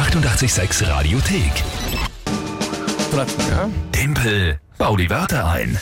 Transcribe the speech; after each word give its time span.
886 0.00 0.88
Radiothek. 0.88 1.52
Ja. 3.50 3.68
Tempel, 3.92 4.58
bau 4.78 4.96
die 4.96 5.10
Wörter 5.10 5.46
ein. 5.46 5.78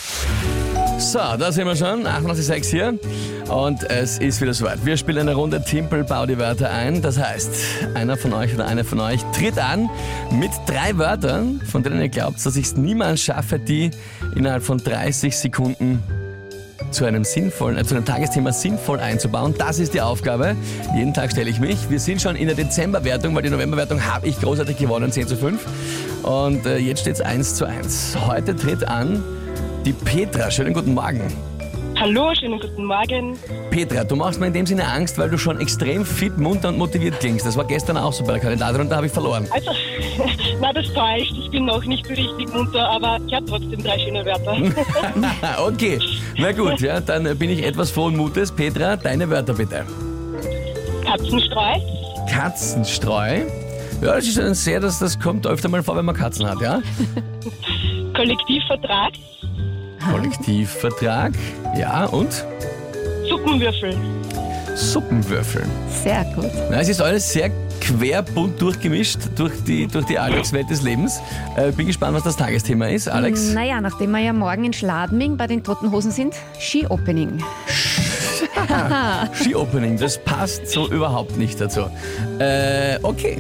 So, 0.99 1.21
da 1.21 1.53
sind 1.53 1.67
wir 1.67 1.77
schon, 1.77 2.05
88.6 2.05 2.67
hier. 2.69 2.99
Und 3.49 3.85
es 3.85 4.19
ist 4.19 4.41
wieder 4.41 4.53
soweit. 4.55 4.85
Wir 4.85 4.97
spielen 4.97 5.29
eine 5.29 5.37
Runde 5.37 5.63
Timpel, 5.63 6.03
bau 6.03 6.27
die 6.27 6.37
Wörter 6.37 6.69
ein. 6.69 7.01
Das 7.01 7.17
heißt, 7.17 7.51
einer 7.95 8.17
von 8.17 8.33
euch 8.33 8.53
oder 8.53 8.67
eine 8.67 8.83
von 8.83 8.99
euch 8.99 9.23
tritt 9.37 9.57
an 9.57 9.89
mit 10.33 10.51
drei 10.67 10.99
Wörtern, 10.99 11.61
von 11.65 11.85
denen 11.85 12.01
ihr 12.01 12.09
glaubt, 12.09 12.45
dass 12.45 12.57
ich 12.57 12.67
es 12.67 12.77
niemals 12.77 13.23
schaffe, 13.23 13.61
die 13.61 13.93
innerhalb 14.35 14.65
von 14.65 14.79
30 14.79 15.37
Sekunden 15.37 16.03
zu 16.91 17.05
einem 17.05 17.25
sinnvollen, 17.25 17.77
äh, 17.79 17.85
zu 17.85 17.95
einem 17.95 18.05
Tagesthema 18.05 18.53
sinnvoll 18.53 19.01
einzubauen. 19.01 19.55
Das 19.57 19.79
ist 19.79 19.95
die 19.95 20.01
Aufgabe. 20.01 20.57
Jeden 20.95 21.15
Tag 21.15 21.33
stelle 21.33 21.51
ich 21.51 21.61
mich. 21.61 21.91
Wir 21.91 22.01
sind 22.01 22.21
schon 22.21 22.37
in 22.37 22.47
der 22.47 22.57
Dezemberwertung, 22.57 23.35
weil 23.35 23.43
die 23.43 23.51
Novemberwertung 23.51 24.05
habe 24.05 24.27
ich 24.27 24.41
großartig 24.41 24.77
gewonnen, 24.77 25.11
10 25.11 25.29
zu 25.29 25.37
5. 25.37 25.61
Und 26.23 26.67
äh, 26.67 26.79
jetzt 26.79 27.01
steht 27.01 27.15
es 27.15 27.21
1 27.21 27.55
zu 27.55 27.65
1. 27.65 28.17
Heute 28.27 28.55
tritt 28.57 28.87
an 28.87 29.23
die 29.85 29.93
Petra. 29.93 30.51
Schönen 30.51 30.75
guten 30.75 30.95
Morgen. 30.95 31.48
Hallo, 32.01 32.33
schönen 32.33 32.61
guten 32.61 32.85
Morgen. 32.85 33.37
Petra, 33.71 34.05
du 34.05 34.15
machst 34.15 34.39
mir 34.39 34.47
in 34.47 34.53
dem 34.53 34.67
Sinne 34.67 34.87
Angst, 34.87 35.19
weil 35.19 35.29
du 35.29 35.37
schon 35.37 35.61
extrem 35.61 36.05
fit, 36.05 36.39
munter 36.39 36.69
und 36.69 36.79
motiviert 36.79 37.19
klingst. 37.19 37.45
Das 37.45 37.57
war 37.57 37.65
gestern 37.65 37.97
auch 37.97 38.13
so 38.13 38.25
bei 38.25 38.35
der 38.35 38.41
Kandidatin 38.41 38.83
und 38.83 38.89
da 38.89 38.97
habe 38.97 39.07
ich 39.07 39.13
verloren. 39.13 39.49
Also, 39.51 39.73
na, 40.61 40.73
das 40.73 40.87
täuscht. 40.93 41.33
Ich 41.33 41.51
bin 41.51 41.65
noch 41.65 41.85
nicht 41.85 42.07
so 42.07 42.15
richtig 42.15 42.55
munter, 42.55 42.89
aber 42.89 43.19
ich 43.27 43.35
habe 43.35 43.47
trotzdem 43.47 43.83
drei 43.83 43.99
schöne 43.99 44.25
Wörter. 44.25 44.57
okay, 45.67 45.99
na 46.37 46.53
gut, 46.53 46.81
ja, 46.81 47.01
dann 47.01 47.37
bin 47.37 47.51
ich 47.51 47.65
etwas 47.65 47.91
frohen 47.91 48.17
Mutes. 48.17 48.53
Petra, 48.53 48.95
deine 48.95 49.29
Wörter 49.29 49.55
bitte. 49.55 49.85
Katzenstreu, 51.05 51.81
Katzenstreu. 52.31 53.41
Ja, 54.01 54.15
das 54.15 54.29
ist 54.29 54.39
ein 54.39 54.55
sehr, 54.55 54.79
das, 54.79 55.01
das 55.01 55.19
kommt 55.19 55.47
öfter 55.49 55.69
mal 55.69 55.83
vor, 55.83 55.97
wenn 55.97 56.05
man 56.05 56.15
Katzen 56.15 56.49
hat, 56.49 56.61
ja? 56.61 56.81
Kollektivvertrag, 58.15 59.15
Kollektivvertrag, 60.11 61.33
ja, 61.77 62.07
und 62.07 62.45
Suppenwürfel. 63.29 63.97
Suppenwürfel. 64.75 65.65
Sehr 66.03 66.25
gut. 66.35 66.51
Na, 66.71 66.81
es 66.81 66.89
ist 66.89 67.01
alles 67.01 67.33
sehr 67.33 67.51
querbunt 67.81 68.61
durchgemischt 68.61 69.19
durch 69.37 69.53
die, 69.65 69.87
durch 69.87 70.07
die 70.07 70.19
Alltagswelt 70.19 70.71
des 70.71 70.83
Lebens. 70.83 71.21
Äh, 71.57 71.73
bin 71.73 71.87
gespannt, 71.87 72.15
was 72.15 72.23
das 72.23 72.37
Tagesthema 72.37 72.87
ist. 72.87 73.09
Alex? 73.09 73.53
Naja, 73.53 73.81
nachdem 73.81 74.11
wir 74.13 74.21
ja 74.21 74.33
morgen 74.33 74.65
in 74.65 74.73
Schladming 74.73 75.37
bei 75.37 75.47
den 75.47 75.63
Toten 75.63 75.91
Hosen 75.91 76.11
sind, 76.11 76.35
Ski-Opening. 76.59 77.43
Ski-Opening, 79.35 79.99
das 79.99 80.19
passt 80.19 80.69
so 80.69 80.89
überhaupt 80.91 81.37
nicht 81.37 81.61
dazu. 81.61 81.83
Äh, 82.39 82.99
okay. 83.03 83.39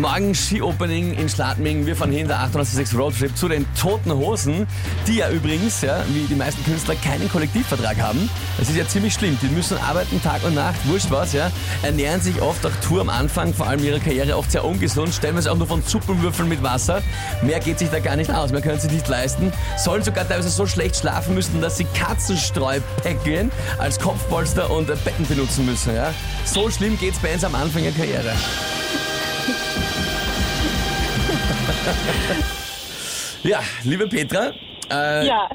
Morgen 0.00 0.34
Ski-Opening 0.34 1.12
in 1.14 1.28
Schladming. 1.28 1.84
Wir 1.84 1.94
fahren 1.94 2.10
hier 2.10 2.22
in 2.22 2.28
der 2.28 2.38
886 2.38 2.98
Roadtrip 2.98 3.36
zu 3.36 3.48
den 3.48 3.66
Toten 3.74 4.12
Hosen, 4.12 4.66
die 5.06 5.16
ja 5.16 5.30
übrigens, 5.30 5.82
ja, 5.82 6.02
wie 6.08 6.24
die 6.24 6.34
meisten 6.34 6.64
Künstler, 6.64 6.94
keinen 6.94 7.28
Kollektivvertrag 7.28 8.00
haben. 8.00 8.30
Das 8.58 8.70
ist 8.70 8.76
ja 8.76 8.86
ziemlich 8.86 9.12
schlimm. 9.12 9.36
Die 9.42 9.48
müssen 9.48 9.76
arbeiten 9.76 10.22
Tag 10.22 10.44
und 10.44 10.54
Nacht, 10.54 10.78
wurscht 10.86 11.10
was, 11.10 11.32
ja. 11.32 11.50
Ernähren 11.82 12.20
sich 12.20 12.40
oft 12.40 12.64
auch 12.64 12.70
Tour 12.86 13.02
am 13.02 13.10
Anfang, 13.10 13.52
vor 13.52 13.66
allem 13.66 13.84
ihrer 13.84 13.98
Karriere, 13.98 14.36
oft 14.36 14.50
sehr 14.50 14.64
ungesund, 14.64 15.12
stellen 15.12 15.34
wir 15.34 15.40
es 15.40 15.46
auch 15.46 15.58
nur 15.58 15.66
von 15.66 15.82
Suppenwürfeln 15.82 16.48
mit 16.48 16.62
Wasser. 16.62 17.02
Mehr 17.42 17.60
geht 17.60 17.78
sich 17.78 17.90
da 17.90 17.98
gar 17.98 18.16
nicht 18.16 18.30
aus, 18.30 18.50
mehr 18.50 18.62
können 18.62 18.80
sie 18.80 18.88
nicht 18.88 19.08
leisten. 19.08 19.52
Sollen 19.76 20.02
sogar 20.02 20.26
teilweise 20.26 20.48
so 20.48 20.66
schlecht 20.66 20.96
schlafen 20.96 21.34
müssen, 21.34 21.60
dass 21.60 21.76
sie 21.76 21.86
Katzenstreupäckchen 21.92 23.50
als 23.78 24.00
Kopfpolster 24.00 24.70
und 24.70 24.86
Betten 24.86 25.26
benutzen 25.26 25.66
müssen, 25.66 25.94
ja. 25.94 26.14
So 26.44 26.70
schlimm 26.70 26.98
geht's 26.98 27.18
bei 27.18 27.34
uns 27.34 27.44
am 27.44 27.54
Anfang 27.54 27.82
der 27.82 27.92
Karriere. 27.92 28.32
Ja, 33.44 33.60
liebe 33.82 34.06
Petra, 34.06 34.52
äh, 34.90 35.26
Ja, 35.26 35.48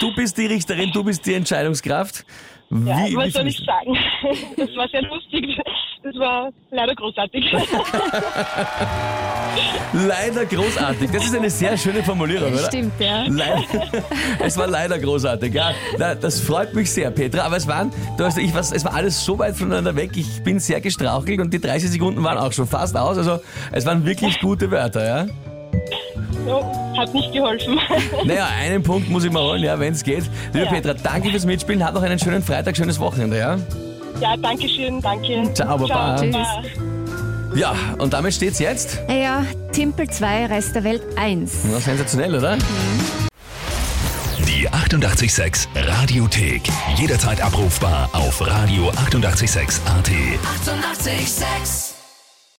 du 0.00 0.14
bist 0.14 0.36
die 0.36 0.46
Richterin, 0.46 0.90
du 0.92 1.02
bist 1.02 1.24
die 1.24 1.32
Entscheidungskraft. 1.34 2.26
Wie, 2.68 2.88
ja 2.88 3.06
soll 3.08 3.30
findest 3.30 3.60
ich 3.60 3.66
sagen? 3.66 3.98
Das 4.56 4.76
war 4.76 4.88
sehr 4.88 5.02
lustig. 5.02 5.58
Das 6.02 6.14
war 6.16 6.50
leider 6.70 6.94
großartig. 6.94 7.44
Leider 9.92 10.46
großartig. 10.46 11.10
Das 11.10 11.24
ist 11.24 11.34
eine 11.34 11.50
sehr 11.50 11.76
schöne 11.76 12.02
Formulierung, 12.02 12.52
oder? 12.52 12.66
Stimmt, 12.66 12.92
ja. 12.98 13.24
Leider, 13.28 13.62
es 14.44 14.56
war 14.56 14.66
leider 14.66 14.98
großartig, 14.98 15.52
ja. 15.54 15.72
Das 15.98 16.40
freut 16.40 16.74
mich 16.74 16.90
sehr, 16.90 17.10
Petra. 17.10 17.42
Aber 17.42 17.56
es 17.56 17.66
waren, 17.66 17.90
du 18.16 18.24
hast, 18.24 18.38
ich, 18.38 18.54
was, 18.54 18.72
es 18.72 18.84
war 18.84 18.94
alles 18.94 19.22
so 19.24 19.38
weit 19.38 19.56
voneinander 19.56 19.94
weg. 19.96 20.10
Ich 20.16 20.42
bin 20.42 20.58
sehr 20.60 20.80
gestrauchelt 20.80 21.40
und 21.40 21.52
die 21.52 21.60
30 21.60 21.90
Sekunden 21.90 22.22
waren 22.24 22.38
auch 22.38 22.52
schon 22.52 22.66
fast 22.66 22.96
aus. 22.96 23.18
Also 23.18 23.40
es 23.70 23.84
waren 23.84 24.04
wirklich 24.04 24.40
gute 24.40 24.70
Wörter, 24.70 25.04
ja. 25.06 25.26
Ja, 26.46 26.96
hat 26.96 27.14
nicht 27.14 27.32
geholfen. 27.32 27.78
Naja, 28.24 28.48
einen 28.60 28.82
Punkt 28.82 29.08
muss 29.08 29.24
ich 29.24 29.30
mal 29.30 29.42
holen, 29.42 29.62
ja, 29.62 29.78
wenn 29.78 29.92
es 29.92 30.02
geht. 30.02 30.24
Liebe 30.52 30.66
Ja. 30.66 30.70
Petra, 30.72 30.94
danke 30.94 31.30
fürs 31.30 31.46
Mitspielen. 31.46 31.84
Habt 31.84 31.94
noch 31.94 32.02
einen 32.02 32.18
schönen 32.18 32.42
Freitag, 32.42 32.76
schönes 32.76 32.98
Wochenende, 32.98 33.38
ja? 33.38 33.58
Ja, 34.20 34.36
danke 34.36 34.68
schön, 34.68 35.00
danke. 35.00 35.52
Ciao, 35.54 35.76
Baba. 35.78 36.16
Tschüss. 36.16 37.01
Ja, 37.54 37.74
und 37.98 38.12
damit 38.12 38.34
steht's 38.34 38.58
jetzt. 38.58 39.00
Naja, 39.08 39.44
Timpel 39.72 40.08
2, 40.08 40.46
Rest 40.46 40.74
der 40.74 40.84
Welt 40.84 41.02
1. 41.16 41.52
Na, 41.70 41.80
sensationell, 41.80 42.34
oder? 42.34 42.56
Die 44.46 44.68
886 44.68 45.68
Radiothek. 45.74 46.62
Jederzeit 46.96 47.40
abrufbar 47.42 48.08
auf 48.12 48.40
radio886.at. 48.40 49.06
886! 49.06 49.80
886. 49.86 50.40
886 50.66 51.91